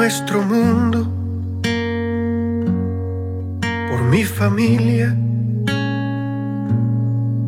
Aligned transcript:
nuestro 0.00 0.40
mundo, 0.40 1.00
por 3.90 4.02
mi 4.04 4.24
familia, 4.24 5.14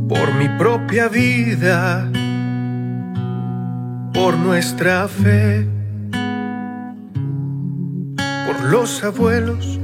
por 0.06 0.34
mi 0.34 0.48
propia 0.58 1.08
vida, 1.08 2.10
por 4.12 4.36
nuestra 4.36 5.08
fe, 5.08 5.66
por 8.46 8.60
los 8.71 9.03
abuelos 9.03 9.80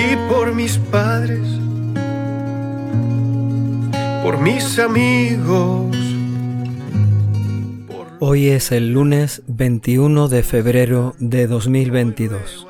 y 0.00 0.16
por 0.28 0.54
mis 0.54 0.78
padres, 0.78 1.48
por 4.22 4.38
mis 4.38 4.78
amigos. 4.78 6.09
Hoy 8.22 8.48
es 8.48 8.70
el 8.70 8.92
lunes 8.92 9.42
21 9.46 10.28
de 10.28 10.42
febrero 10.42 11.14
de 11.20 11.46
2022. 11.46 12.66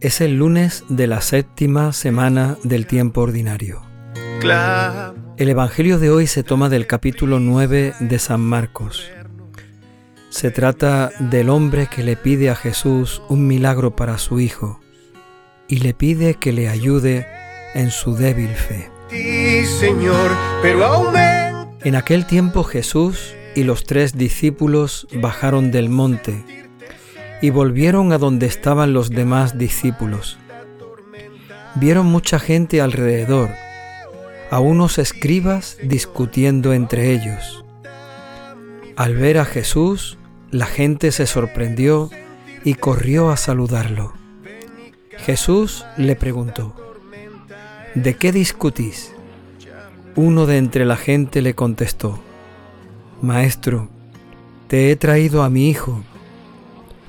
Es 0.00 0.22
el 0.22 0.36
lunes 0.36 0.82
de 0.88 1.06
la 1.06 1.20
séptima 1.20 1.92
semana 1.92 2.56
del 2.64 2.86
tiempo 2.86 3.20
ordinario. 3.20 3.82
El 5.36 5.48
Evangelio 5.50 5.98
de 5.98 6.08
hoy 6.08 6.26
se 6.26 6.42
toma 6.42 6.70
del 6.70 6.86
capítulo 6.86 7.38
9 7.38 7.92
de 8.00 8.18
San 8.18 8.40
Marcos. 8.40 9.10
Se 10.30 10.50
trata 10.50 11.10
del 11.18 11.50
hombre 11.50 11.88
que 11.94 12.02
le 12.02 12.16
pide 12.16 12.48
a 12.48 12.56
Jesús 12.56 13.20
un 13.28 13.46
milagro 13.46 13.94
para 13.94 14.16
su 14.16 14.40
hijo 14.40 14.80
y 15.68 15.80
le 15.80 15.92
pide 15.92 16.36
que 16.36 16.54
le 16.54 16.70
ayude 16.70 17.26
en 17.74 17.90
su 17.90 18.14
débil 18.14 18.48
fe. 18.48 18.90
En 21.84 21.94
aquel 21.94 22.26
tiempo 22.26 22.64
Jesús 22.64 23.34
y 23.54 23.64
los 23.64 23.84
tres 23.84 24.16
discípulos 24.16 25.06
bajaron 25.12 25.70
del 25.70 25.88
monte 25.88 26.44
y 27.42 27.50
volvieron 27.50 28.12
a 28.12 28.18
donde 28.18 28.46
estaban 28.46 28.92
los 28.92 29.10
demás 29.10 29.58
discípulos. 29.58 30.38
Vieron 31.76 32.06
mucha 32.06 32.38
gente 32.38 32.80
alrededor, 32.80 33.50
a 34.50 34.60
unos 34.60 34.98
escribas 34.98 35.78
discutiendo 35.82 36.72
entre 36.72 37.12
ellos. 37.12 37.64
Al 38.96 39.14
ver 39.14 39.38
a 39.38 39.44
Jesús, 39.44 40.18
la 40.50 40.66
gente 40.66 41.12
se 41.12 41.26
sorprendió 41.26 42.10
y 42.64 42.74
corrió 42.74 43.30
a 43.30 43.36
saludarlo. 43.36 44.12
Jesús 45.18 45.84
le 45.96 46.16
preguntó, 46.16 46.74
¿De 47.94 48.14
qué 48.14 48.32
discutís? 48.32 49.12
Uno 50.16 50.46
de 50.46 50.58
entre 50.58 50.84
la 50.84 50.96
gente 50.96 51.40
le 51.40 51.54
contestó, 51.54 52.20
Maestro, 53.22 53.90
te 54.68 54.90
he 54.90 54.96
traído 54.96 55.42
a 55.42 55.50
mi 55.50 55.68
hijo. 55.68 56.02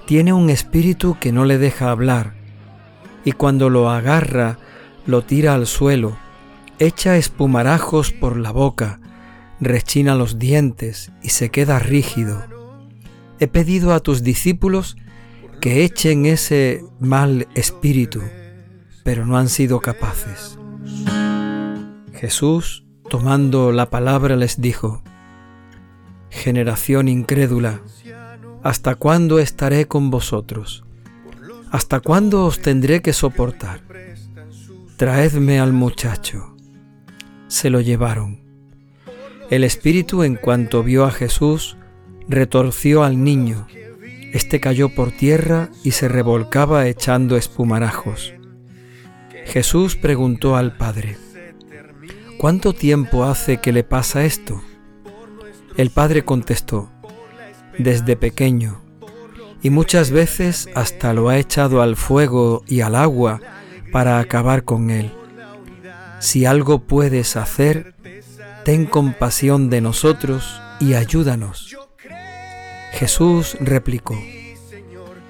Tiene 0.05 0.33
un 0.33 0.49
espíritu 0.49 1.17
que 1.19 1.31
no 1.31 1.45
le 1.45 1.57
deja 1.57 1.89
hablar, 1.89 2.33
y 3.23 3.31
cuando 3.31 3.69
lo 3.69 3.89
agarra, 3.89 4.57
lo 5.05 5.23
tira 5.23 5.53
al 5.53 5.67
suelo, 5.67 6.17
echa 6.79 7.15
espumarajos 7.15 8.11
por 8.11 8.35
la 8.35 8.51
boca, 8.51 8.99
rechina 9.61 10.15
los 10.15 10.37
dientes 10.37 11.11
y 11.21 11.29
se 11.29 11.49
queda 11.49 11.79
rígido. 11.79 12.43
He 13.39 13.47
pedido 13.47 13.93
a 13.93 14.01
tus 14.01 14.21
discípulos 14.21 14.97
que 15.61 15.85
echen 15.85 16.25
ese 16.25 16.83
mal 16.99 17.47
espíritu, 17.55 18.21
pero 19.03 19.25
no 19.25 19.37
han 19.37 19.47
sido 19.47 19.79
capaces. 19.79 20.57
Jesús, 22.13 22.83
tomando 23.09 23.71
la 23.71 23.89
palabra, 23.89 24.35
les 24.35 24.59
dijo, 24.59 25.03
Generación 26.31 27.07
incrédula, 27.07 27.81
¿hasta 28.63 28.95
cuándo 28.95 29.37
estaré 29.37 29.87
con 29.87 30.09
vosotros? 30.09 30.83
¿Hasta 31.69 31.99
cuándo 31.99 32.45
os 32.45 32.59
tendré 32.59 33.03
que 33.03 33.13
soportar? 33.13 33.81
Traedme 34.97 35.59
al 35.59 35.71
muchacho. 35.71 36.55
Se 37.47 37.69
lo 37.69 37.81
llevaron. 37.81 38.41
El 39.51 39.63
espíritu, 39.63 40.23
en 40.23 40.35
cuanto 40.35 40.81
vio 40.81 41.05
a 41.05 41.11
Jesús, 41.11 41.77
retorció 42.27 43.03
al 43.03 43.23
niño 43.23 43.67
este 44.33 44.61
cayó 44.61 44.87
por 44.89 45.11
tierra 45.11 45.69
y 45.83 45.91
se 45.91 46.07
revolcaba 46.07 46.87
echando 46.87 47.35
espumarajos. 47.35 48.33
Jesús 49.45 49.97
preguntó 49.97 50.55
al 50.55 50.77
Padre, 50.77 51.17
¿cuánto 52.37 52.71
tiempo 52.73 53.25
hace 53.25 53.57
que 53.57 53.73
le 53.73 53.83
pasa 53.83 54.23
esto? 54.23 54.61
El 55.77 55.89
Padre 55.89 56.23
contestó, 56.23 56.89
desde 57.77 58.15
pequeño, 58.15 58.81
y 59.61 59.69
muchas 59.69 60.11
veces 60.11 60.69
hasta 60.75 61.13
lo 61.13 61.29
ha 61.29 61.37
echado 61.37 61.81
al 61.81 61.95
fuego 61.95 62.63
y 62.67 62.81
al 62.81 62.95
agua 62.95 63.39
para 63.91 64.19
acabar 64.19 64.63
con 64.63 64.89
él. 64.89 65.11
Si 66.19 66.45
algo 66.45 66.79
puedes 66.79 67.35
hacer, 67.35 67.95
ten 68.63 68.85
compasión 68.85 69.69
de 69.69 69.81
nosotros 69.81 70.61
y 70.79 70.93
ayúdanos. 70.93 71.77
Jesús 72.91 73.57
replicó, 73.59 74.17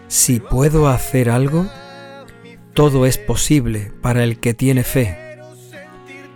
si 0.08 0.40
puedo 0.40 0.90
hacer 0.90 1.30
algo, 1.30 1.68
todo 2.74 3.06
es 3.06 3.18
posible 3.18 3.94
para 4.02 4.24
el 4.24 4.40
que 4.40 4.54
tiene 4.54 4.84
fe. 4.84 5.18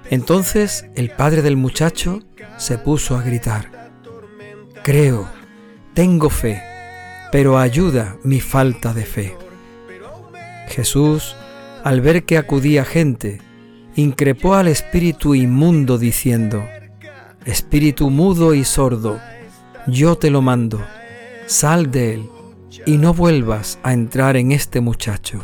Entonces 0.10 0.86
el 0.96 1.10
padre 1.10 1.42
del 1.42 1.58
muchacho 1.58 2.22
se 2.58 2.78
puso 2.78 3.18
a 3.18 3.24
gritar, 3.24 3.75
creo, 4.86 5.28
tengo 5.96 6.30
fe, 6.30 6.62
pero 7.32 7.58
ayuda 7.58 8.18
mi 8.24 8.40
falta 8.40 8.94
de 8.94 9.04
fe. 9.04 9.36
Jesús, 10.68 11.36
al 11.84 12.02
ver 12.02 12.24
que 12.26 12.38
acudía 12.38 12.86
gente, 12.86 13.42
increpó 13.96 14.54
al 14.54 14.68
espíritu 14.68 15.34
inmundo 15.34 15.98
diciendo, 15.98 16.64
Espíritu 17.46 18.12
mudo 18.12 18.54
y 18.54 18.64
sordo, 18.64 19.20
yo 19.88 20.18
te 20.18 20.30
lo 20.30 20.44
mando 20.44 20.80
sal 21.48 21.90
de 21.90 22.14
él 22.14 22.30
y 22.86 22.98
no 22.98 23.16
vuelvas 23.16 23.80
a 23.82 23.92
entrar 23.92 24.38
en 24.38 24.52
este 24.52 24.82
muchacho. 24.82 25.44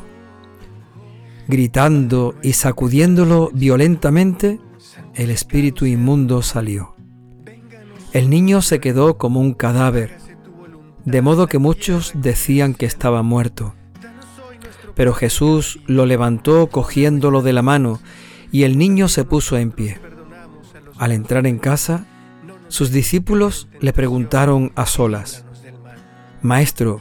Gritando 1.48 2.36
y 2.44 2.54
sacudiéndolo 2.54 3.50
violentamente, 3.56 4.60
el 5.16 5.32
espíritu 5.32 5.88
inmundo 5.88 6.44
salió. 6.44 7.01
El 8.14 8.30
niño 8.30 8.62
se 8.62 8.82
quedó 8.82 9.18
como 9.18 9.40
un 9.40 9.54
cadáver, 9.54 10.18
de 11.06 11.22
modo 11.22 11.48
que 11.48 11.60
muchos 11.60 12.12
decían 12.14 12.74
que 12.74 12.86
estaba 12.86 13.24
muerto. 13.24 13.74
Pero 14.96 15.14
Jesús 15.14 15.80
lo 15.88 16.06
levantó 16.06 16.68
cogiéndolo 16.68 17.42
de 17.42 17.54
la 17.54 17.62
mano 17.62 18.02
y 18.52 18.64
el 18.64 18.78
niño 18.78 19.08
se 19.08 19.24
puso 19.24 19.58
en 19.58 19.72
pie. 19.72 20.00
Al 20.98 21.14
entrar 21.14 21.48
en 21.48 21.58
casa, 21.58 22.06
sus 22.68 22.92
discípulos 22.92 23.70
le 23.80 23.94
preguntaron 23.94 24.74
a 24.76 24.86
solas, 24.86 25.46
Maestro, 26.42 27.00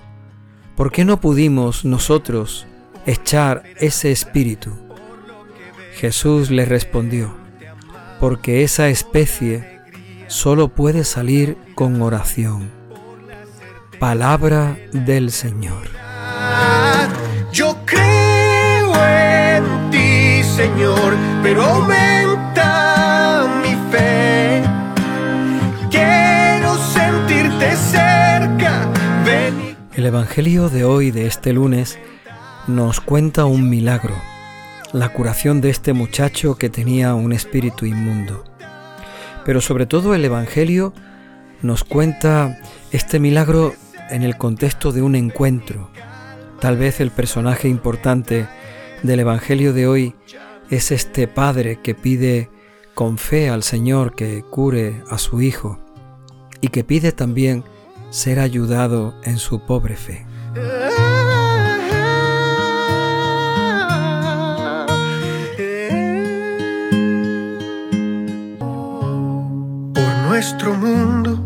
¿por 0.76 0.92
qué 0.92 1.04
no 1.04 1.20
pudimos 1.20 1.84
nosotros 1.84 2.68
echar 3.04 3.64
ese 3.80 4.12
espíritu? 4.12 4.70
Jesús 5.94 6.50
le 6.50 6.66
respondió, 6.66 7.34
porque 8.20 8.62
esa 8.62 8.88
especie 8.88 9.79
solo 10.30 10.68
puede 10.68 11.04
salir 11.04 11.58
con 11.74 12.00
oración. 12.00 12.70
Palabra 13.98 14.78
del 14.92 15.30
Señor. 15.30 15.88
Yo 17.52 17.76
creo 17.84 18.94
en 19.06 19.90
ti, 19.90 20.42
Señor, 20.44 21.16
pero 21.42 21.64
aumenta 21.64 23.46
mi 23.60 23.74
fe. 23.90 24.62
Quiero 25.90 26.76
sentirte 26.76 27.76
cerca 27.76 28.88
el 29.94 30.06
Evangelio 30.06 30.70
de 30.70 30.84
hoy, 30.84 31.10
de 31.10 31.26
este 31.26 31.52
lunes, 31.52 31.98
nos 32.68 33.00
cuenta 33.00 33.44
un 33.44 33.68
milagro, 33.68 34.14
la 34.92 35.12
curación 35.12 35.60
de 35.60 35.68
este 35.70 35.92
muchacho 35.92 36.54
que 36.54 36.70
tenía 36.70 37.14
un 37.14 37.32
espíritu 37.32 37.84
inmundo. 37.84 38.49
Pero 39.44 39.60
sobre 39.60 39.86
todo 39.86 40.14
el 40.14 40.24
Evangelio 40.24 40.92
nos 41.62 41.84
cuenta 41.84 42.58
este 42.90 43.18
milagro 43.18 43.74
en 44.10 44.22
el 44.22 44.36
contexto 44.36 44.92
de 44.92 45.02
un 45.02 45.14
encuentro. 45.14 45.90
Tal 46.60 46.76
vez 46.76 47.00
el 47.00 47.10
personaje 47.10 47.68
importante 47.68 48.46
del 49.02 49.20
Evangelio 49.20 49.72
de 49.72 49.86
hoy 49.86 50.14
es 50.70 50.90
este 50.90 51.26
padre 51.26 51.80
que 51.82 51.94
pide 51.94 52.50
con 52.94 53.18
fe 53.18 53.48
al 53.48 53.62
Señor 53.62 54.14
que 54.14 54.42
cure 54.42 55.02
a 55.10 55.18
su 55.18 55.40
hijo 55.40 55.78
y 56.60 56.68
que 56.68 56.84
pide 56.84 57.12
también 57.12 57.64
ser 58.10 58.40
ayudado 58.40 59.14
en 59.24 59.38
su 59.38 59.60
pobre 59.60 59.96
fe. 59.96 60.26
Nuestro 70.40 70.72
mundo, 70.72 71.36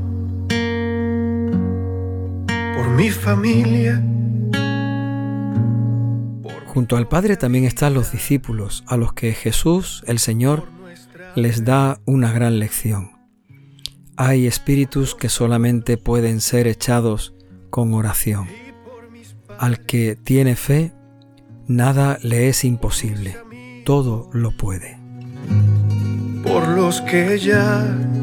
por 2.76 2.90
mi 2.90 3.10
familia. 3.10 4.00
Junto 6.68 6.96
al 6.96 7.08
Padre 7.08 7.36
también 7.36 7.64
están 7.64 7.92
los 7.92 8.12
discípulos, 8.12 8.84
a 8.86 8.96
los 8.96 9.12
que 9.12 9.32
Jesús, 9.32 10.04
el 10.06 10.20
Señor, 10.20 10.68
les 11.34 11.64
da 11.64 11.98
una 12.04 12.30
gran 12.30 12.60
lección. 12.60 13.10
Hay 14.16 14.46
espíritus 14.46 15.16
que 15.16 15.28
solamente 15.28 15.96
pueden 15.96 16.40
ser 16.40 16.68
echados 16.68 17.34
con 17.70 17.94
oración. 17.94 18.46
Al 19.58 19.80
que 19.80 20.14
tiene 20.14 20.54
fe, 20.54 20.92
nada 21.66 22.20
le 22.22 22.48
es 22.48 22.62
imposible, 22.62 23.38
todo 23.84 24.30
lo 24.32 24.52
puede. 24.56 25.00
Por 26.44 26.68
los 26.68 27.00
que 27.00 27.40
ya 27.40 28.13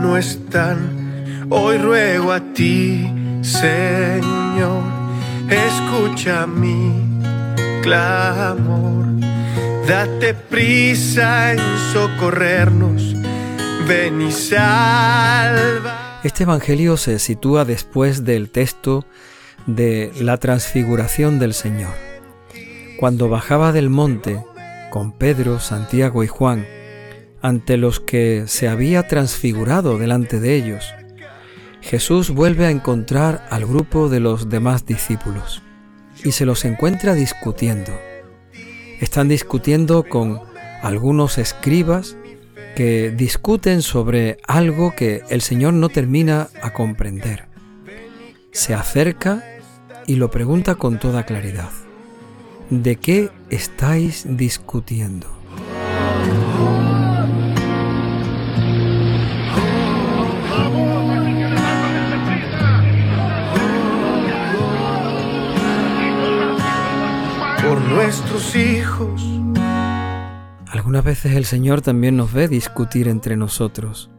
no 0.00 0.16
están, 0.16 1.46
hoy 1.50 1.76
ruego 1.78 2.32
a 2.32 2.40
ti, 2.54 3.06
Señor, 3.42 4.82
escucha 5.48 6.46
mi 6.46 7.20
clamor. 7.82 9.06
Date 9.86 10.34
prisa 10.34 11.52
en 11.52 11.58
socorrernos, 11.92 13.14
ven 13.86 14.22
y 14.22 14.32
salva. 14.32 16.20
Este 16.22 16.44
Evangelio 16.44 16.96
se 16.96 17.18
sitúa 17.18 17.64
después 17.64 18.24
del 18.24 18.50
texto 18.50 19.04
de 19.66 20.12
la 20.20 20.38
transfiguración 20.38 21.38
del 21.38 21.54
Señor. 21.54 21.92
Cuando 22.98 23.28
bajaba 23.28 23.72
del 23.72 23.90
monte 23.90 24.42
con 24.90 25.12
Pedro, 25.12 25.60
Santiago 25.60 26.24
y 26.24 26.26
Juan, 26.26 26.66
ante 27.42 27.76
los 27.76 28.00
que 28.00 28.44
se 28.46 28.68
había 28.68 29.06
transfigurado 29.08 29.98
delante 29.98 30.40
de 30.40 30.54
ellos, 30.54 30.94
Jesús 31.80 32.30
vuelve 32.30 32.66
a 32.66 32.70
encontrar 32.70 33.46
al 33.50 33.66
grupo 33.66 34.08
de 34.08 34.20
los 34.20 34.48
demás 34.48 34.84
discípulos 34.84 35.62
y 36.24 36.32
se 36.32 36.44
los 36.44 36.64
encuentra 36.64 37.14
discutiendo. 37.14 37.92
Están 39.00 39.28
discutiendo 39.28 40.04
con 40.04 40.40
algunos 40.82 41.38
escribas 41.38 42.16
que 42.76 43.10
discuten 43.10 43.82
sobre 43.82 44.38
algo 44.46 44.94
que 44.94 45.22
el 45.30 45.40
Señor 45.40 45.74
no 45.74 45.88
termina 45.88 46.48
a 46.62 46.72
comprender. 46.72 47.46
Se 48.52 48.74
acerca 48.74 49.42
y 50.06 50.16
lo 50.16 50.30
pregunta 50.30 50.74
con 50.74 50.98
toda 50.98 51.24
claridad. 51.24 51.70
¿De 52.68 52.96
qué 52.96 53.30
estáis 53.48 54.24
discutiendo? 54.28 55.39
Nuestros 67.90 68.54
hijos. 68.56 69.22
Algunas 70.70 71.04
veces 71.04 71.34
el 71.34 71.44
Señor 71.44 71.82
también 71.82 72.16
nos 72.16 72.32
ve 72.32 72.48
discutir 72.48 73.08
entre 73.08 73.36
nosotros. 73.36 74.10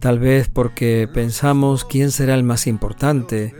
Tal 0.00 0.18
vez 0.18 0.48
porque 0.48 1.08
pensamos 1.12 1.84
quién 1.84 2.10
será 2.10 2.34
el 2.34 2.42
más 2.42 2.66
importante, 2.66 3.54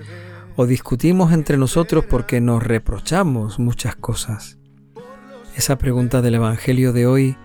o 0.56 0.66
discutimos 0.66 1.32
entre 1.32 1.56
nosotros 1.56 2.04
porque 2.06 2.40
nos 2.40 2.62
reprochamos 2.62 3.58
muchas 3.58 3.94
cosas. 3.94 4.58
Esa 5.56 5.78
pregunta 5.78 6.22
del 6.22 6.34
Evangelio 6.34 6.92
de 6.92 7.06
hoy 7.06 7.36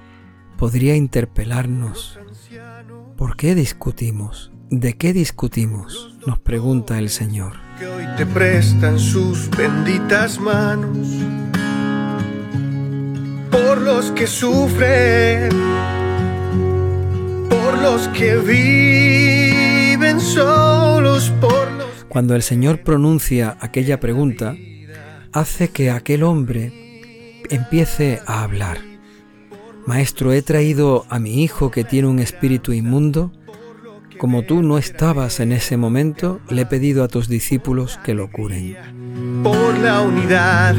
podría 0.57 0.95
interpelarnos. 0.95 2.19
¿Por 3.17 3.37
qué 3.37 3.53
discutimos? 3.53 4.51
¿De 4.71 4.97
qué 4.97 5.13
discutimos? 5.13 6.15
Nos 6.25 6.39
pregunta 6.39 6.97
el 6.97 7.09
Señor. 7.09 7.53
Que 7.77 7.87
hoy 7.87 8.05
te 8.17 8.25
prestan 8.25 8.97
sus 8.97 9.49
benditas 9.51 10.39
manos 10.39 11.07
por 13.75 13.83
los 13.83 14.11
que 14.11 14.25
sufren, 14.25 15.49
por 17.49 17.77
los 17.81 18.07
que 18.09 18.37
viven 18.37 20.21
solos, 20.21 21.29
por 21.41 21.69
los 21.73 22.05
Cuando 22.07 22.35
el 22.35 22.41
Señor 22.41 22.83
pronuncia 22.83 23.57
aquella 23.59 23.99
pregunta, 23.99 24.55
hace 25.33 25.71
que 25.71 25.91
aquel 25.91 26.23
hombre 26.23 27.41
empiece 27.49 28.21
a 28.25 28.43
hablar. 28.43 28.77
Maestro, 29.85 30.31
he 30.31 30.41
traído 30.41 31.05
a 31.09 31.19
mi 31.19 31.43
hijo 31.43 31.69
que 31.69 31.83
tiene 31.83 32.07
un 32.07 32.19
espíritu 32.19 32.71
inmundo. 32.71 33.33
Como 34.17 34.43
tú 34.43 34.61
no 34.61 34.77
estabas 34.77 35.41
en 35.41 35.51
ese 35.51 35.75
momento, 35.75 36.39
le 36.49 36.61
he 36.61 36.65
pedido 36.65 37.03
a 37.03 37.09
tus 37.09 37.27
discípulos 37.27 37.99
que 38.05 38.13
lo 38.13 38.31
curen. 38.31 38.77
por 39.43 39.77
la 39.79 39.99
unidad, 40.01 40.75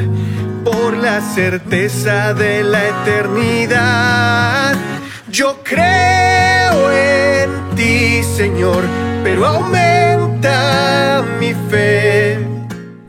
por 0.67 0.97
la 0.97 1.21
certeza 1.21 2.35
de 2.35 2.65
la 2.65 2.89
eternidad. 2.89 4.75
Yo 5.31 5.61
creo 5.63 6.91
en 6.91 7.77
ti, 7.77 8.25
Señor, 8.25 8.83
pero 9.23 9.47
aumenta 9.47 11.25
mi 11.39 11.55
fe. 11.71 12.41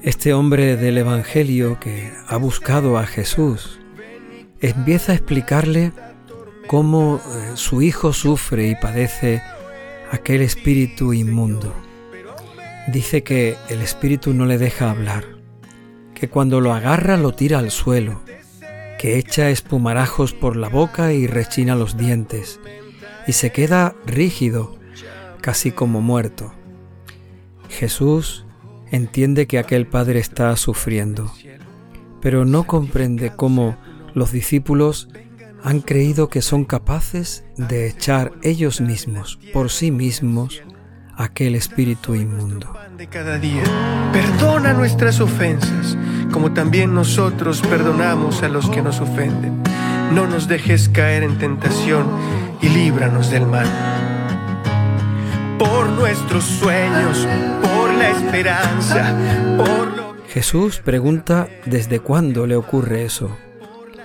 Este 0.03 0.33
hombre 0.33 0.77
del 0.77 0.99
Evangelio 0.99 1.79
que 1.79 2.13
ha 2.27 2.37
buscado 2.37 2.99
a 2.99 3.07
Jesús 3.07 3.79
empieza 4.61 5.13
a 5.13 5.15
explicarle 5.15 5.93
cómo 6.67 7.19
eh, 7.19 7.51
su 7.55 7.81
hijo 7.81 8.13
sufre 8.13 8.67
y 8.67 8.75
padece 8.75 9.41
aquel 10.11 10.43
espíritu 10.43 11.11
inmundo. 11.11 11.73
Dice 12.87 13.23
que 13.23 13.55
el 13.69 13.81
espíritu 13.81 14.31
no 14.33 14.45
le 14.45 14.59
deja 14.59 14.91
hablar, 14.91 15.36
que 16.17 16.29
cuando 16.29 16.61
lo 16.61 16.73
agarra 16.73 17.15
lo 17.15 17.33
tira 17.33 17.59
al 17.59 17.69
suelo, 17.69 18.21
que 18.97 19.19
echa 19.19 19.51
espumarajos 19.51 20.33
por 20.33 20.55
la 20.55 20.67
boca 20.67 21.13
y 21.13 21.27
rechina 21.27 21.75
los 21.75 21.95
dientes, 21.95 22.59
y 23.27 23.33
se 23.33 23.51
queda 23.51 23.93
rígido, 24.05 24.75
casi 25.41 25.71
como 25.71 26.01
muerto. 26.01 26.53
Jesús 27.69 28.45
entiende 28.89 29.45
que 29.45 29.59
aquel 29.59 29.85
padre 29.85 30.19
está 30.19 30.55
sufriendo, 30.55 31.31
pero 32.19 32.45
no 32.45 32.63
comprende 32.63 33.31
cómo 33.35 33.77
los 34.15 34.31
discípulos 34.31 35.09
han 35.63 35.81
creído 35.81 36.29
que 36.29 36.41
son 36.41 36.65
capaces 36.65 37.43
de 37.57 37.87
echar 37.87 38.31
ellos 38.41 38.81
mismos, 38.81 39.37
por 39.53 39.69
sí 39.69 39.91
mismos, 39.91 40.63
aquel 41.15 41.55
espíritu 41.55 42.15
inmundo. 42.15 42.73
Perdona 44.13 44.73
nuestras 44.73 45.19
ofensas, 45.19 45.97
como 46.31 46.53
también 46.53 46.93
nosotros 46.93 47.61
perdonamos 47.61 48.43
a 48.43 48.49
los 48.49 48.69
que 48.69 48.81
nos 48.81 48.99
ofenden. 48.99 49.61
No 50.13 50.27
nos 50.27 50.47
dejes 50.47 50.89
caer 50.89 51.23
en 51.23 51.37
tentación 51.37 52.05
y 52.61 52.69
líbranos 52.69 53.29
del 53.29 53.45
mal. 53.45 53.67
Por 55.59 55.89
nuestros 55.89 56.43
sueños, 56.43 57.27
por 57.61 57.93
la 57.93 58.09
esperanza, 58.09 59.15
por 59.57 59.97
lo 59.97 60.07
Jesús 60.27 60.81
pregunta 60.83 61.47
desde 61.65 61.99
cuándo 61.99 62.45
le 62.45 62.55
ocurre 62.55 63.05
eso. 63.05 63.35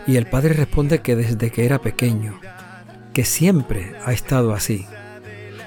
Y 0.07 0.17
el 0.17 0.27
padre 0.27 0.55
responde 0.55 1.01
que 1.01 1.15
desde 1.15 1.51
que 1.51 1.67
era 1.67 1.79
pequeño, 1.79 2.41
que 3.13 3.25
siempre 3.25 3.93
ha 4.05 4.13
estado 4.13 4.55
así. 4.55 4.87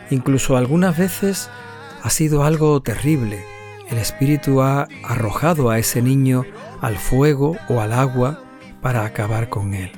Incluso 0.09 0.57
algunas 0.57 0.97
veces 0.97 1.49
ha 2.01 2.09
sido 2.09 2.43
algo 2.43 2.81
terrible. 2.81 3.43
El 3.89 3.97
espíritu 3.97 4.61
ha 4.61 4.87
arrojado 5.03 5.69
a 5.69 5.79
ese 5.79 6.01
niño 6.01 6.45
al 6.81 6.97
fuego 6.97 7.57
o 7.69 7.81
al 7.81 7.93
agua 7.93 8.39
para 8.81 9.05
acabar 9.05 9.49
con 9.49 9.73
él. 9.73 9.91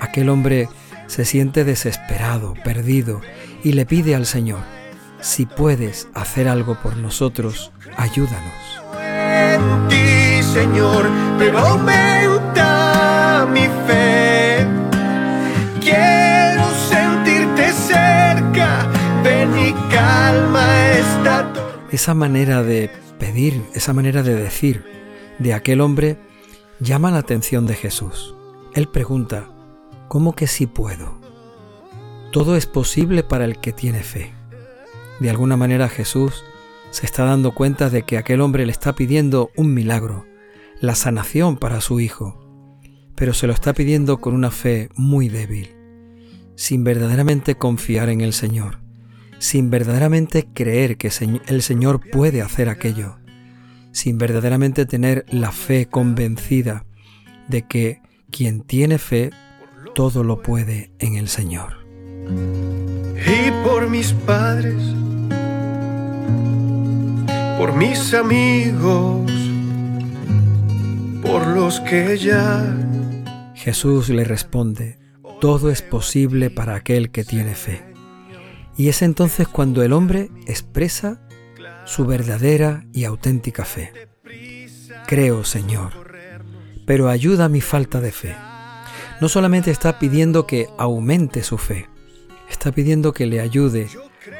Aquel 0.00 0.28
hombre 0.28 0.68
se 1.06 1.24
siente 1.24 1.64
desesperado, 1.64 2.54
perdido, 2.64 3.20
y 3.62 3.72
le 3.72 3.86
pide 3.86 4.14
al 4.14 4.26
Señor, 4.26 4.60
si 5.20 5.46
puedes 5.46 6.08
hacer 6.14 6.48
algo 6.48 6.76
por 6.82 6.96
nosotros, 6.96 7.72
ayúdanos. 7.96 8.52
Esa 21.94 22.12
manera 22.12 22.64
de 22.64 22.90
pedir, 23.20 23.62
esa 23.72 23.92
manera 23.92 24.24
de 24.24 24.34
decir 24.34 24.82
de 25.38 25.54
aquel 25.54 25.80
hombre 25.80 26.18
llama 26.80 27.12
la 27.12 27.18
atención 27.18 27.66
de 27.66 27.76
Jesús. 27.76 28.34
Él 28.74 28.88
pregunta, 28.88 29.48
¿cómo 30.08 30.34
que 30.34 30.48
sí 30.48 30.66
puedo? 30.66 31.20
Todo 32.32 32.56
es 32.56 32.66
posible 32.66 33.22
para 33.22 33.44
el 33.44 33.60
que 33.60 33.72
tiene 33.72 34.02
fe. 34.02 34.32
De 35.20 35.30
alguna 35.30 35.56
manera 35.56 35.88
Jesús 35.88 36.42
se 36.90 37.06
está 37.06 37.26
dando 37.26 37.54
cuenta 37.54 37.90
de 37.90 38.02
que 38.02 38.18
aquel 38.18 38.40
hombre 38.40 38.66
le 38.66 38.72
está 38.72 38.96
pidiendo 38.96 39.52
un 39.54 39.72
milagro, 39.72 40.26
la 40.80 40.96
sanación 40.96 41.58
para 41.58 41.80
su 41.80 42.00
hijo, 42.00 42.76
pero 43.14 43.34
se 43.34 43.46
lo 43.46 43.52
está 43.52 43.72
pidiendo 43.72 44.20
con 44.20 44.34
una 44.34 44.50
fe 44.50 44.88
muy 44.96 45.28
débil, 45.28 45.76
sin 46.56 46.82
verdaderamente 46.82 47.54
confiar 47.54 48.08
en 48.08 48.20
el 48.20 48.32
Señor, 48.32 48.83
sin 49.44 49.68
verdaderamente 49.68 50.48
creer 50.54 50.96
que 50.96 51.10
el 51.48 51.60
Señor 51.60 52.00
puede 52.10 52.40
hacer 52.40 52.70
aquello. 52.70 53.18
sin 53.92 54.16
verdaderamente 54.18 54.86
tener 54.86 55.24
la 55.28 55.52
fe 55.52 55.86
convencida 55.86 56.84
de 57.46 57.62
que 57.62 58.00
quien 58.32 58.62
tiene 58.62 58.98
fe 58.98 59.30
todo 59.94 60.24
lo 60.24 60.42
puede 60.42 60.90
en 60.98 61.14
el 61.14 61.28
Señor. 61.28 61.86
Y 62.26 63.50
por 63.64 63.88
mis 63.88 64.12
padres, 64.12 64.82
por 67.58 67.76
mis 67.76 68.14
amigos, 68.14 69.30
por 71.22 71.46
los 71.46 71.78
que 71.80 72.18
ya... 72.18 72.64
Jesús 73.54 74.08
le 74.08 74.24
responde, 74.24 74.98
todo 75.40 75.70
es 75.70 75.82
posible 75.82 76.50
para 76.50 76.74
aquel 76.74 77.10
que 77.10 77.22
tiene 77.22 77.54
fe. 77.54 77.93
Y 78.76 78.88
es 78.88 79.02
entonces 79.02 79.48
cuando 79.48 79.82
el 79.82 79.92
hombre 79.92 80.30
expresa 80.46 81.20
su 81.84 82.06
verdadera 82.06 82.84
y 82.92 83.04
auténtica 83.04 83.64
fe. 83.64 83.92
Creo, 85.06 85.44
Señor, 85.44 85.92
pero 86.86 87.08
ayuda 87.08 87.46
a 87.46 87.48
mi 87.48 87.60
falta 87.60 88.00
de 88.00 88.12
fe. 88.12 88.34
No 89.20 89.28
solamente 89.28 89.70
está 89.70 89.98
pidiendo 89.98 90.46
que 90.46 90.68
aumente 90.78 91.42
su 91.42 91.58
fe, 91.58 91.88
está 92.50 92.72
pidiendo 92.72 93.12
que 93.12 93.26
le 93.26 93.40
ayude 93.40 93.88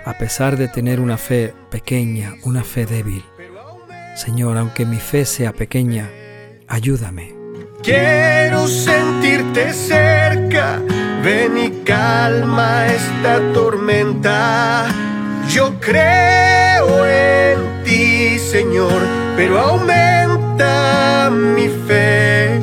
a 0.05 0.19
pesar 0.19 0.57
de 0.57 0.69
tener 0.69 1.01
una 1.01 1.17
fe 1.17 1.55
pequeña, 1.71 2.35
una 2.43 2.65
fe 2.65 2.87
débil. 2.87 3.25
Señor, 4.17 4.57
aunque 4.59 4.87
mi 4.87 4.99
fe 4.99 5.25
sea 5.25 5.53
pequeña, 5.53 6.11
ayúdame. 6.69 7.35
Quiero 7.83 8.67
sentirte 8.67 9.73
cerca, 9.73 10.81
ven 11.25 11.57
y 11.57 11.71
calma 11.85 12.87
esta 12.87 13.41
tormenta. 13.55 14.87
Yo 15.49 15.75
creo 15.81 17.07
en 17.07 17.83
ti, 17.85 18.39
Señor, 18.39 19.01
pero 19.35 19.59
aumenta 19.59 21.31
mi 21.33 21.69
fe. 21.87 22.61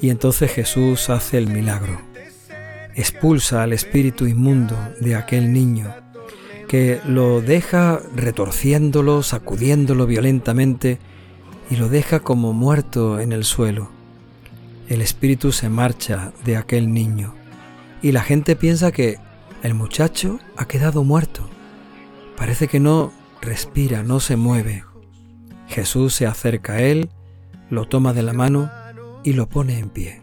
Y 0.00 0.10
entonces 0.10 0.50
Jesús 0.50 1.08
hace 1.10 1.38
el 1.38 1.46
milagro. 1.46 2.00
Expulsa 2.96 3.62
al 3.62 3.72
espíritu 3.72 4.26
inmundo 4.26 4.76
de 5.00 5.14
aquel 5.14 5.52
niño 5.52 5.94
que 6.66 7.00
lo 7.06 7.40
deja 7.40 8.00
retorciéndolo, 8.16 9.22
sacudiéndolo 9.22 10.06
violentamente 10.06 10.98
y 11.70 11.76
lo 11.76 11.88
deja 11.88 12.18
como 12.18 12.52
muerto 12.52 13.20
en 13.20 13.30
el 13.30 13.44
suelo. 13.44 13.90
El 14.88 15.02
espíritu 15.02 15.52
se 15.52 15.68
marcha 15.68 16.32
de 16.44 16.56
aquel 16.56 16.92
niño 16.92 17.34
y 18.02 18.12
la 18.12 18.22
gente 18.22 18.56
piensa 18.56 18.92
que 18.92 19.18
el 19.62 19.74
muchacho 19.74 20.38
ha 20.56 20.66
quedado 20.66 21.04
muerto. 21.04 21.48
Parece 22.36 22.68
que 22.68 22.80
no 22.80 23.12
respira, 23.40 24.02
no 24.02 24.20
se 24.20 24.36
mueve. 24.36 24.84
Jesús 25.68 26.14
se 26.14 26.26
acerca 26.26 26.74
a 26.74 26.82
él, 26.82 27.10
lo 27.70 27.86
toma 27.86 28.12
de 28.12 28.22
la 28.22 28.32
mano 28.32 28.70
y 29.24 29.32
lo 29.32 29.48
pone 29.48 29.78
en 29.78 29.90
pie. 29.90 30.22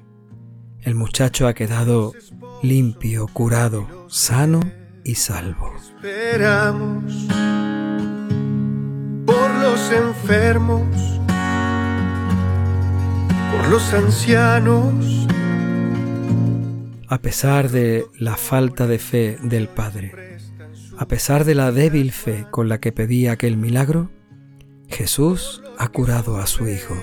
El 0.81 0.95
muchacho 0.95 1.47
ha 1.47 1.53
quedado 1.53 2.13
limpio, 2.61 3.27
curado, 3.27 3.87
sano 4.09 4.61
y 5.03 5.15
salvo. 5.15 5.73
Esperamos 5.95 7.13
por 9.25 9.49
los 9.55 9.91
enfermos, 9.91 10.81
por 13.51 13.67
los 13.69 13.93
ancianos. 13.93 15.27
A 17.07 17.19
pesar 17.19 17.69
de 17.69 18.05
la 18.17 18.37
falta 18.37 18.87
de 18.87 18.97
fe 18.97 19.37
del 19.43 19.67
Padre, 19.67 20.37
a 20.97 21.07
pesar 21.07 21.43
de 21.43 21.53
la 21.53 21.71
débil 21.71 22.11
fe 22.11 22.45
con 22.49 22.69
la 22.69 22.79
que 22.79 22.91
pedía 22.93 23.33
aquel 23.33 23.57
milagro, 23.57 24.09
Jesús 24.87 25.61
ha 25.77 25.89
curado 25.89 26.37
a 26.37 26.47
su 26.47 26.67
Hijo. 26.67 26.95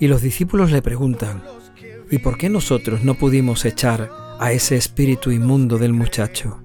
Y 0.00 0.06
los 0.06 0.22
discípulos 0.22 0.72
le 0.72 0.80
preguntan, 0.80 1.42
¿y 2.10 2.18
por 2.18 2.38
qué 2.38 2.48
nosotros 2.48 3.04
no 3.04 3.14
pudimos 3.14 3.64
echar 3.66 4.10
a 4.40 4.52
ese 4.52 4.76
espíritu 4.76 5.32
inmundo 5.32 5.76
del 5.76 5.92
muchacho? 5.92 6.62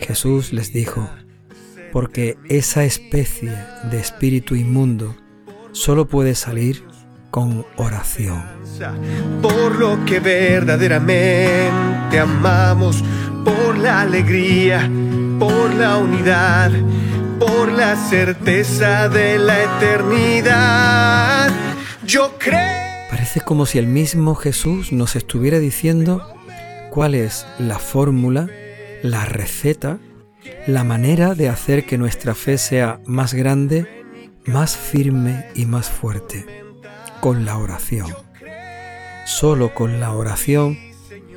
Jesús 0.00 0.52
les 0.52 0.72
dijo, 0.72 1.08
porque 1.92 2.36
esa 2.48 2.84
especie 2.84 3.54
de 3.90 4.00
espíritu 4.00 4.56
inmundo 4.56 5.14
solo 5.70 6.08
puede 6.08 6.34
salir 6.34 6.82
con 7.32 7.66
oración. 7.76 8.44
Por 9.40 9.76
lo 9.76 10.04
que 10.04 10.20
verdaderamente 10.20 12.18
amamos, 12.18 13.02
por 13.42 13.78
la 13.78 14.02
alegría, 14.02 14.88
por 15.40 15.74
la 15.74 15.96
unidad, 15.96 16.70
por 17.40 17.72
la 17.72 17.96
certeza 17.96 19.08
de 19.08 19.38
la 19.38 19.62
eternidad. 19.62 21.50
Yo 22.06 22.34
creo. 22.38 23.08
Parece 23.10 23.40
como 23.40 23.64
si 23.64 23.78
el 23.78 23.86
mismo 23.86 24.34
Jesús 24.34 24.92
nos 24.92 25.16
estuviera 25.16 25.58
diciendo 25.58 26.22
cuál 26.90 27.14
es 27.14 27.46
la 27.58 27.78
fórmula, 27.78 28.48
la 29.02 29.24
receta, 29.24 29.98
la 30.66 30.84
manera 30.84 31.34
de 31.34 31.48
hacer 31.48 31.86
que 31.86 31.96
nuestra 31.96 32.34
fe 32.34 32.58
sea 32.58 33.00
más 33.06 33.32
grande, 33.32 34.04
más 34.44 34.76
firme 34.76 35.46
y 35.54 35.64
más 35.64 35.88
fuerte, 35.88 36.61
con 37.22 37.44
la 37.44 37.56
oración. 37.56 38.08
Solo 39.26 39.72
con 39.74 40.00
la 40.00 40.10
oración 40.10 40.76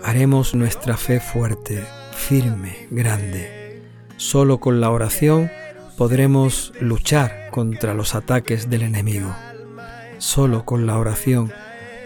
haremos 0.03 0.55
nuestra 0.55 0.97
fe 0.97 1.19
fuerte, 1.19 1.83
firme, 2.11 2.87
grande. 2.89 3.83
Solo 4.17 4.59
con 4.59 4.81
la 4.81 4.89
oración 4.89 5.51
podremos 5.95 6.73
luchar 6.81 7.51
contra 7.51 7.93
los 7.93 8.15
ataques 8.15 8.67
del 8.67 8.81
enemigo. 8.81 9.31
Solo 10.17 10.65
con 10.65 10.87
la 10.87 10.97
oración 10.97 11.53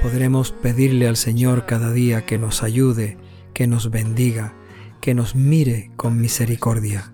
podremos 0.01 0.51
pedirle 0.51 1.07
al 1.07 1.15
Señor 1.15 1.65
cada 1.65 1.93
día 1.93 2.25
que 2.25 2.37
nos 2.37 2.63
ayude, 2.63 3.17
que 3.53 3.65
nos 3.65 3.91
bendiga, 3.91 4.55
que 4.99 5.13
nos 5.13 5.35
mire 5.35 5.89
con 5.95 6.19
misericordia. 6.19 7.13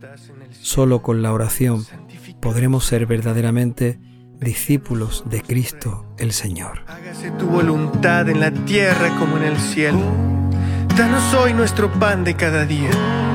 Solo 0.49 1.03
con 1.03 1.21
la 1.21 1.31
oración 1.31 1.85
podremos 2.41 2.85
ser 2.85 3.05
verdaderamente 3.05 3.99
discípulos 4.39 5.23
de 5.29 5.41
Cristo 5.41 6.05
el 6.17 6.31
Señor. 6.31 6.83
Hágase 6.87 7.31
tu 7.31 7.47
voluntad 7.47 8.29
en 8.29 8.39
la 8.39 8.51
tierra 8.51 9.15
como 9.19 9.37
en 9.37 9.43
el 9.43 9.57
cielo. 9.57 9.99
Danos 10.97 11.33
hoy 11.33 11.53
nuestro 11.53 11.91
pan 11.91 12.23
de 12.23 12.35
cada 12.35 12.65
día. 12.65 12.89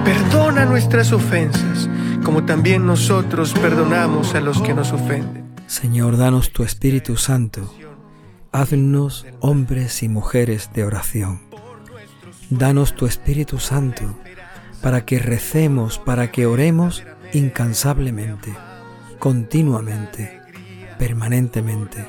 Perdona 0.05 0.65
nuestras 0.65 1.13
ofensas, 1.13 1.89
como 2.25 2.45
también 2.45 2.87
nosotros 2.87 3.53
perdonamos 3.53 4.35
a 4.35 4.41
los 4.41 4.63
que 4.63 4.75
nos 4.75 4.93
ofenden. 4.93 5.55
Señor, 5.67 6.17
danos 6.17 6.53
tu 6.53 6.63
Espíritu 6.63 7.17
Santo. 7.17 7.73
Haznos 8.53 9.27
hombres 9.41 10.03
y 10.03 10.09
mujeres 10.09 10.71
de 10.75 10.85
oración. 10.85 11.41
Danos 12.49 12.97
tu 12.97 13.07
Espíritu 13.07 13.59
Santo 13.59 14.19
para 14.83 15.05
que 15.05 15.19
recemos, 15.19 15.99
para 15.99 16.33
que 16.33 16.47
oremos 16.47 17.05
incansablemente, 17.33 18.53
continuamente, 19.19 20.40
permanentemente. 21.01 22.07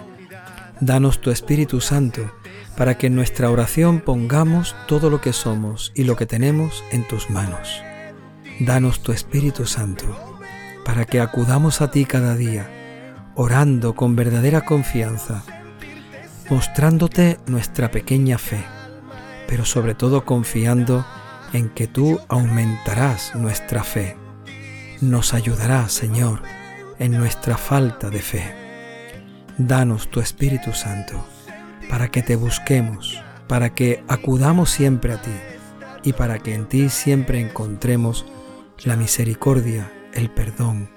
Danos 0.81 1.21
tu 1.21 1.31
Espíritu 1.31 1.79
Santo 1.79 2.29
para 2.75 2.97
que 2.97 3.07
en 3.07 3.15
nuestra 3.15 3.49
oración 3.49 4.01
pongamos 4.01 4.75
todo 4.85 5.09
lo 5.09 5.21
que 5.21 5.31
somos 5.31 5.93
y 5.95 6.03
lo 6.03 6.17
que 6.17 6.25
tenemos 6.25 6.83
en 6.91 7.07
tus 7.07 7.29
manos. 7.29 7.81
Danos 8.59 9.01
tu 9.01 9.13
Espíritu 9.13 9.65
Santo 9.65 10.05
para 10.83 11.05
que 11.05 11.21
acudamos 11.21 11.79
a 11.79 11.89
ti 11.89 12.03
cada 12.03 12.35
día, 12.35 12.69
orando 13.35 13.95
con 13.95 14.17
verdadera 14.17 14.65
confianza, 14.65 15.43
mostrándote 16.49 17.39
nuestra 17.47 17.91
pequeña 17.91 18.37
fe, 18.37 18.61
pero 19.47 19.63
sobre 19.63 19.95
todo 19.95 20.25
confiando 20.25 21.05
en 21.53 21.69
que 21.69 21.87
tú 21.87 22.19
aumentarás 22.27 23.35
nuestra 23.35 23.85
fe. 23.85 24.17
Nos 24.99 25.33
ayudarás, 25.33 25.93
Señor, 25.93 26.41
en 26.99 27.13
nuestra 27.13 27.57
falta 27.57 28.09
de 28.09 28.19
fe. 28.19 28.60
Danos 29.67 30.09
tu 30.09 30.21
Espíritu 30.21 30.73
Santo 30.73 31.23
para 31.87 32.09
que 32.09 32.23
te 32.23 32.35
busquemos, 32.35 33.21
para 33.47 33.75
que 33.75 34.03
acudamos 34.07 34.71
siempre 34.71 35.13
a 35.13 35.21
ti 35.21 35.29
y 36.03 36.13
para 36.13 36.39
que 36.39 36.55
en 36.55 36.67
ti 36.67 36.89
siempre 36.89 37.39
encontremos 37.39 38.25
la 38.83 38.95
misericordia, 38.95 39.91
el 40.13 40.31
perdón, 40.31 40.89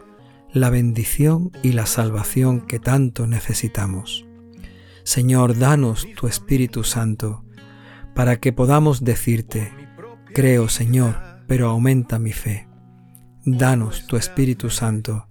la 0.50 0.71
bendición 0.71 1.50
y 1.62 1.73
la 1.73 1.85
salvación 1.85 2.62
que 2.62 2.78
tanto 2.78 3.26
necesitamos. 3.26 4.25
Señor, 5.02 5.59
danos 5.59 6.06
tu 6.16 6.26
Espíritu 6.26 6.85
Santo 6.85 7.44
para 8.14 8.37
que 8.37 8.54
podamos 8.54 9.04
decirte, 9.04 9.75
creo 10.33 10.71
Señor, 10.71 11.16
pero 11.47 11.68
aumenta 11.68 12.18
mi 12.18 12.33
fe. 12.33 12.66
Danos 13.44 14.06
tu 14.06 14.16
Espíritu 14.16 14.71
Santo 14.71 15.28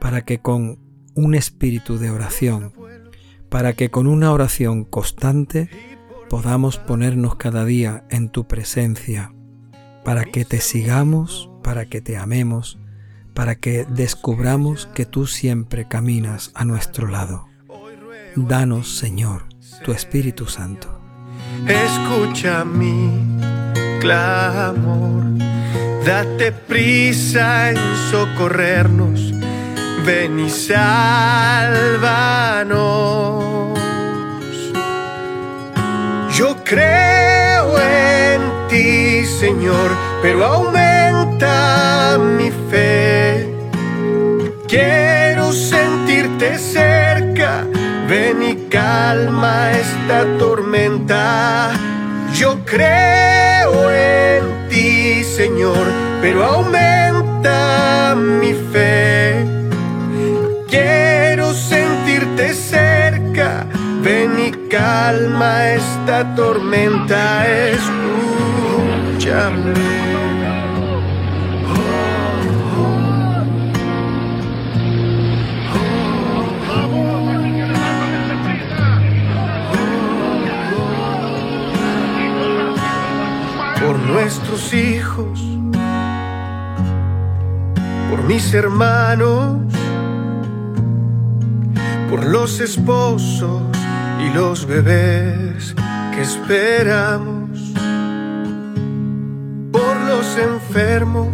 para 0.00 0.26
que 0.26 0.40
con 0.40 0.83
un 1.14 1.34
espíritu 1.34 1.98
de 1.98 2.10
oración, 2.10 2.72
para 3.48 3.72
que 3.72 3.90
con 3.90 4.06
una 4.06 4.32
oración 4.32 4.84
constante 4.84 5.68
podamos 6.28 6.78
ponernos 6.78 7.36
cada 7.36 7.64
día 7.64 8.04
en 8.10 8.28
tu 8.28 8.46
presencia, 8.46 9.32
para 10.04 10.24
que 10.24 10.44
te 10.44 10.60
sigamos, 10.60 11.50
para 11.62 11.86
que 11.86 12.00
te 12.00 12.16
amemos, 12.16 12.78
para 13.34 13.56
que 13.56 13.84
descubramos 13.84 14.86
que 14.94 15.06
tú 15.06 15.26
siempre 15.26 15.86
caminas 15.88 16.50
a 16.54 16.64
nuestro 16.64 17.08
lado. 17.08 17.46
Danos, 18.36 18.96
Señor, 18.96 19.44
tu 19.84 19.92
Espíritu 19.92 20.46
Santo. 20.46 21.00
Escucha 21.66 22.64
mi 22.64 23.10
clamor, 24.00 25.24
date 26.04 26.52
prisa 26.52 27.70
en 27.70 27.76
socorrernos, 28.10 29.33
ven 30.04 30.38
y 30.38 30.50
sálvanos. 30.50 30.84
Yo 36.36 36.56
creo 36.62 37.78
en 37.78 38.68
ti, 38.68 39.24
Señor, 39.24 39.90
pero 40.20 40.44
aumenta 40.44 42.18
mi 42.18 42.50
fe. 42.70 43.48
Quiero 44.68 45.52
sentirte 45.52 46.58
cerca, 46.58 47.64
ven 48.08 48.42
y 48.42 48.56
calma 48.68 49.70
esta 49.72 50.24
tormenta. 50.38 51.70
Yo 52.34 52.58
creo 52.64 53.90
en 53.90 54.68
ti, 54.68 55.22
Señor, 55.24 55.86
pero 56.20 56.44
aumenta 56.44 58.14
mi 58.16 58.52
fe. 58.72 59.23
Calma 64.84 65.52
esta 65.70 66.34
tormenta. 66.34 67.46
Escúchame. 67.70 69.24
por 83.80 83.98
nuestros 83.98 84.72
hijos, 84.72 85.40
por 88.08 88.22
mis 88.24 88.54
hermanos, 88.54 89.58
por 92.08 92.24
los 92.24 92.60
esposos 92.60 93.73
y 94.20 94.34
los 94.34 94.66
bebés 94.66 95.74
que 96.14 96.22
esperamos, 96.22 97.58
por 99.72 99.96
los 100.08 100.38
enfermos, 100.38 101.32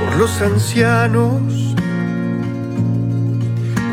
por 0.00 0.16
los 0.16 0.40
ancianos, 0.42 1.74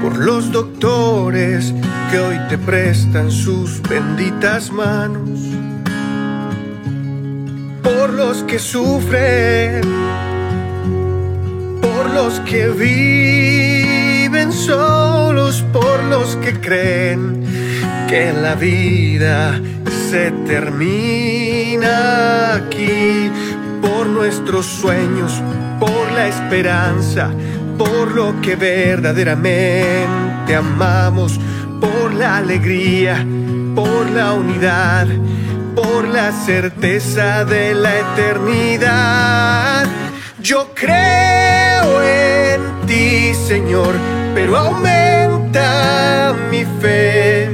por 0.02 0.18
los 0.18 0.52
doctores 0.52 1.74
que 2.12 2.20
hoy 2.20 2.38
te 2.50 2.58
prestan 2.58 3.32
sus 3.32 3.82
benditas 3.82 4.72
manos 4.72 5.54
por 7.84 8.14
los 8.14 8.44
que 8.44 8.60
sufren, 8.60 9.82
por 11.82 12.14
los 12.14 12.40
que 12.42 12.68
viven 12.70 14.03
solos, 14.52 15.64
por 15.72 16.04
los 16.04 16.36
que 16.38 16.60
creen 16.60 17.44
que 18.10 18.34
la 18.34 18.56
vida 18.56 19.62
se 20.10 20.32
termina 20.46 22.56
aquí, 22.56 23.30
por 23.82 24.08
nuestros 24.08 24.66
sueños, 24.66 25.42
por 25.80 26.12
la 26.12 26.28
esperanza, 26.28 27.30
por 27.78 28.12
lo 28.12 28.42
que 28.42 28.56
verdaderamente 28.56 30.56
amamos, 30.56 31.40
por 31.80 32.12
la 32.14 32.38
alegría, 32.38 33.24
por 33.76 34.10
la 34.10 34.34
unidad 34.34 35.08
por 35.76 36.08
la 36.08 36.32
certeza 36.32 37.46
de 37.46 37.74
la 37.74 38.00
eternidad. 38.00 39.86
Yo 40.42 40.70
creo 40.76 42.04
en 42.04 42.86
ti, 42.86 43.34
Señor, 43.34 43.96
pero 44.34 44.58
aumenta 44.58 46.34
mi 46.50 46.66
fe. 46.82 47.50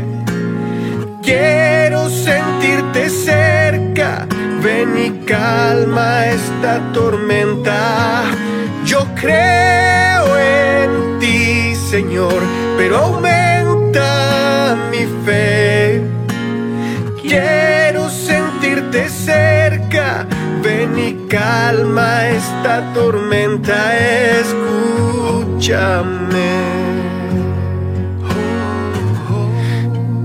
Quiero 1.22 2.10
sentirte 2.10 3.10
cerca, 3.10 4.26
ven 4.64 4.98
y 4.98 5.26
calma 5.26 6.28
esta 6.28 6.92
tormenta. 6.94 8.24
Yo 8.86 9.06
creo 9.20 10.38
en 10.38 11.20
ti, 11.20 11.76
Señor, 11.76 12.42
pero 12.78 12.98
aumenta 12.98 14.76
mi 14.92 15.06
fe. 15.26 16.02
Quiero 17.22 18.10
sentirte 18.10 19.10
cerca, 19.10 19.49
y 20.98 21.28
calma 21.28 22.28
esta 22.28 22.94
tormenta, 22.94 23.98
escúchame. 24.40 25.70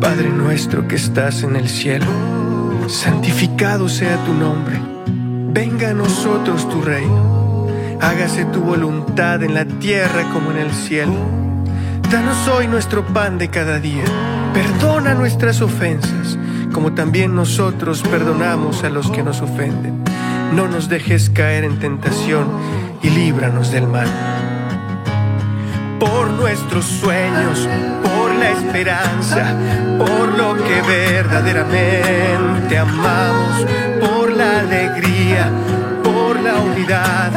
Padre 0.01 0.29
nuestro 0.29 0.87
que 0.87 0.97
estás 0.97 1.43
en 1.43 1.57
el 1.57 1.69
cielo, 1.69 2.07
santificado 2.89 3.89
sea 3.89 4.17
tu 4.25 4.33
nombre, 4.35 4.81
venga 5.53 5.91
a 5.91 5.95
nosotros 5.95 6.69
tu 6.69 6.83
reino, 6.83 7.67
hágase 8.01 8.45
tu 8.47 8.61
voluntad 8.61 9.43
en 9.43 9.55
la 9.55 9.65
tierra 9.65 10.31
como 10.33 10.51
en 10.51 10.59
el 10.59 10.73
cielo. 10.73 11.15
Danos 12.11 12.47
hoy 12.49 12.69
nuestro 12.69 13.05
pan 13.07 13.39
de 13.39 13.49
cada 13.49 13.81
día, 13.81 14.05
perdona 14.53 15.15
nuestras 15.15 15.63
ofensas 15.63 16.39
como 16.75 16.93
también 16.93 17.35
nosotros 17.35 18.03
perdonamos 18.03 18.83
a 18.83 18.91
los 18.91 19.09
que 19.11 19.23
nos 19.23 19.41
ofenden. 19.41 20.04
No 20.53 20.69
nos 20.69 20.89
dejes 20.89 21.31
caer 21.31 21.65
en 21.65 21.79
tentación 21.79 22.47
y 23.03 23.11
líbranos 23.11 23.71
del 23.73 23.87
mal. 23.87 24.09
Por 25.99 26.31
nuestros 26.31 26.85
sueños, 26.85 27.69
por 28.03 28.35
la 28.35 28.51
esperanza, 28.51 29.57
por 29.99 30.37
lo 30.37 30.55
que 30.57 30.83
verdaderamente 30.83 32.79
amamos, 32.79 33.67
por 34.01 34.31
la 34.33 34.61
alegría, 34.61 35.51
por 36.03 36.41
la 36.41 36.55
unidad, 36.55 37.33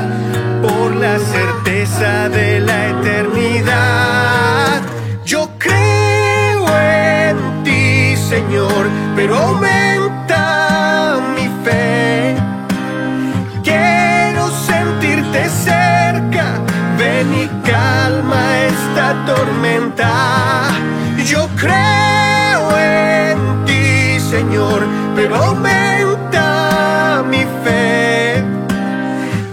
por 0.61 0.95
la 0.95 1.17
certeza 1.19 2.29
de 2.29 2.59
la 2.59 2.89
eternidad. 2.89 4.81
Yo 5.25 5.49
creo 5.57 6.67
en 6.79 7.63
ti, 7.63 8.15
Señor 8.29 8.87
pero 9.17 9.35
aumenta 9.35 9.96
tormenta. 19.37 20.11
Yo 21.25 21.47
creo 21.55 22.77
en 22.77 23.65
ti, 23.65 24.19
Señor, 24.19 24.79
pero 25.15 25.35
aumenta 25.35 27.23
mi 27.29 27.43
fe. 27.63 28.43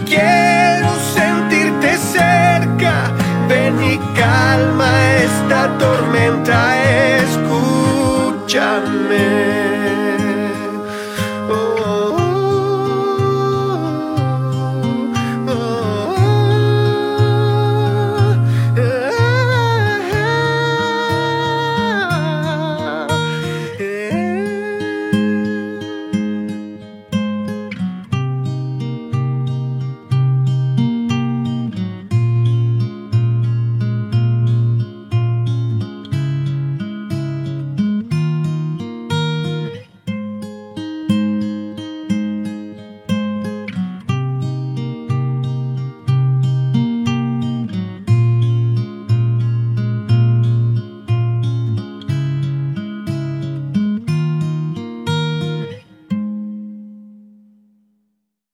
Quiero 0.05 0.89
sentirte 1.17 1.97
cerca, 1.97 3.11
ven 3.47 3.75
y 3.83 3.97
calma 4.19 4.89
esta 5.27 5.77
tormenta. 5.77 6.57
Escúchame. 7.23 8.55